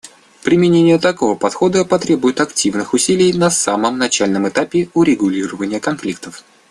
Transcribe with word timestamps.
Применение 0.43 0.97
такого 0.97 1.35
подхода 1.35 1.85
потребует 1.85 2.41
активных 2.41 2.95
усилий 2.95 3.33
на 3.33 3.51
самом 3.51 3.99
начальном 3.99 4.49
этапе 4.49 4.89
урегулирования 4.95 5.79
конфликтов. 5.79 6.43